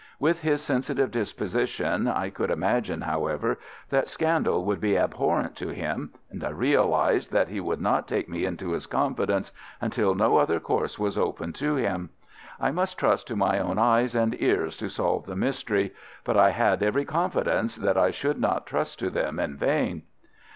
With 0.17 0.41
his 0.41 0.63
sensitive 0.63 1.11
disposition 1.11 2.07
I 2.07 2.31
could 2.31 2.49
imagine, 2.49 3.01
however, 3.01 3.59
that 3.91 4.09
scandal 4.09 4.65
would 4.65 4.81
be 4.81 4.97
abhorrent 4.97 5.55
to 5.57 5.67
him, 5.67 6.11
and 6.31 6.43
I 6.43 6.49
realized 6.49 7.31
that 7.33 7.49
he 7.49 7.59
would 7.59 7.79
not 7.79 8.07
take 8.07 8.27
me 8.27 8.43
into 8.45 8.71
his 8.71 8.87
confidence 8.87 9.51
until 9.79 10.15
no 10.15 10.37
other 10.37 10.59
course 10.59 10.97
was 10.97 11.19
open 11.19 11.53
to 11.53 11.75
him. 11.75 12.09
I 12.59 12.71
must 12.71 12.97
trust 12.97 13.27
to 13.27 13.35
my 13.35 13.59
own 13.59 13.77
eyes 13.77 14.15
and 14.15 14.35
ears 14.41 14.75
to 14.77 14.89
solve 14.89 15.27
the 15.27 15.35
mystery, 15.35 15.93
but 16.23 16.35
I 16.35 16.49
had 16.49 16.81
every 16.81 17.05
confidence 17.05 17.75
that 17.75 17.95
I 17.95 18.09
should 18.09 18.39
not 18.41 18.65
trust 18.65 18.97
to 19.01 19.11
them 19.11 19.37
in 19.39 19.55
vain. 19.55 20.01